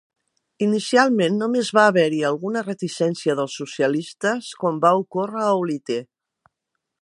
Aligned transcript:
Inicialment 0.67 1.35
només 1.41 1.69
va 1.79 1.83
haver-hi 1.89 2.21
alguna 2.29 2.63
reticència 2.69 3.35
dels 3.41 3.59
socialistes, 3.61 4.49
com 4.65 4.81
va 4.87 4.95
ocórrer 5.05 5.45
a 5.51 5.53
Olite. 5.61 6.01